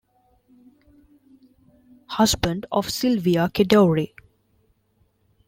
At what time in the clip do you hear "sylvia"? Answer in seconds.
2.89-3.49